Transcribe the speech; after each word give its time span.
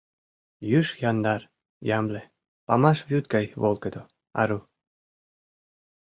Юж 0.77 0.87
яндар, 1.09 1.41
ямле, 1.97 2.21
памаш 2.67 2.99
вӱд 3.09 3.25
гай 3.33 3.45
волгыдо, 3.61 4.01
ару. 4.41 4.59